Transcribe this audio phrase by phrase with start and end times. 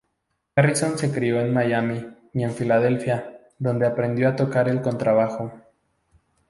[0.55, 2.03] Garrison se crio en Miami
[2.33, 5.53] y en Filadelfia, donde aprendió a tocar el contrabajo.